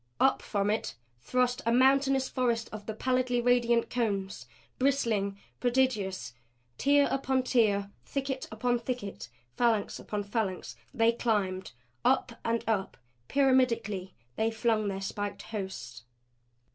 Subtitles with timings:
[0.19, 4.47] Up from it thrust a mountainous forest of the pallidly radiant cones;
[4.79, 6.33] bristling; prodigious.
[6.79, 11.73] Tier upon tier, thicket upon thicket, phalanx upon phalanx they climbed.
[12.03, 16.03] Up and up, pyramidically, they flung their spiked hosts.